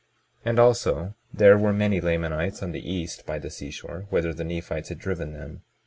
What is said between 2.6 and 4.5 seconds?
on the east by the seashore, whither the